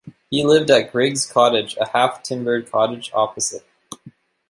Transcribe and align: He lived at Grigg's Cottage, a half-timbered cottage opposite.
He 0.31 0.43
lived 0.43 0.71
at 0.71 0.91
Grigg's 0.91 1.27
Cottage, 1.31 1.77
a 1.79 1.87
half-timbered 1.89 2.71
cottage 2.71 3.11
opposite. 3.13 3.67